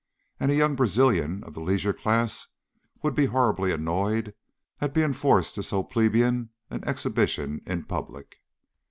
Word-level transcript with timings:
And 0.39 0.49
a 0.51 0.55
young 0.55 0.75
Brazilian 0.75 1.43
of 1.43 1.53
the 1.53 1.59
leisure 1.61 1.93
class 1.93 2.47
would 3.03 3.13
be 3.13 3.27
horribly 3.27 3.71
annoyed 3.71 4.33
at 4.79 4.95
being 4.95 5.13
forced 5.13 5.53
to 5.53 5.61
so 5.61 5.83
plebeian 5.83 6.49
an 6.71 6.83
exhibition 6.87 7.61
in 7.67 7.83
public. 7.85 8.41